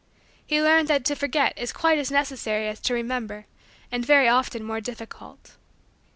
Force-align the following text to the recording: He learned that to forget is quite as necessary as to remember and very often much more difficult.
He 0.43 0.59
learned 0.63 0.87
that 0.87 1.05
to 1.05 1.15
forget 1.15 1.55
is 1.55 1.71
quite 1.71 1.99
as 1.99 2.09
necessary 2.09 2.67
as 2.67 2.79
to 2.79 2.93
remember 2.95 3.45
and 3.91 4.03
very 4.03 4.27
often 4.27 4.63
much 4.63 4.67
more 4.67 4.81
difficult. 4.81 5.57